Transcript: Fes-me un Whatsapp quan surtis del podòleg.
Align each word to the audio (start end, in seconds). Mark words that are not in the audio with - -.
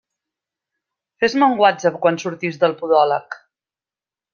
Fes-me 1.23 1.51
un 1.53 1.55
Whatsapp 1.65 2.03
quan 2.07 2.21
surtis 2.27 2.61
del 2.67 2.77
podòleg. 2.85 3.41